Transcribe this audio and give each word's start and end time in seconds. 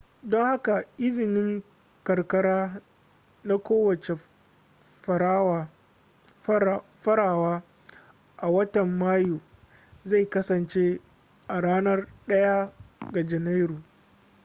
don 0.23 0.43
haka 0.45 0.83
izinin 0.97 1.61
karkara 2.03 2.81
na 3.43 3.57
kowace 3.57 4.15
farawa 7.01 7.63
a 8.37 8.49
watan 8.49 8.97
mayu 8.97 9.41
zai 10.05 10.25
kasance 10.25 10.99
a 11.47 11.61
ranar 11.61 12.07
1 12.27 12.69
ga 13.11 13.23
janairu 13.25 13.83